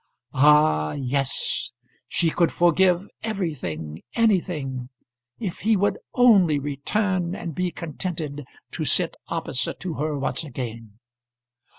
Ah! 0.33 0.93
yes; 0.93 1.71
she 2.07 2.31
could 2.31 2.51
forgive 2.51 3.07
everything, 3.21 4.01
anything, 4.15 4.89
if 5.37 5.59
he 5.59 5.77
would 5.77 5.99
only 6.15 6.57
return 6.57 7.35
and 7.35 7.53
be 7.53 7.69
contented 7.69 8.43
to 8.71 8.83
sit 8.83 9.15
opposite 9.27 9.79
to 9.81 9.93
her 10.01 10.17
once 10.17 10.43
again. 10.43 10.97